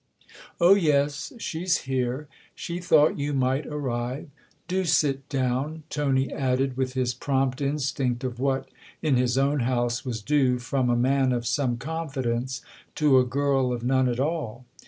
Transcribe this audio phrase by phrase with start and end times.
[0.59, 4.29] "Oh yes, she's here she thought you might THE OTHER HOUSE 91 arrive.
[4.67, 8.67] Do sit down," Tony added with his prompt instinct of what,
[9.03, 12.63] in his own house, was due from a man of some confidence
[12.95, 14.65] to a girl of none at all.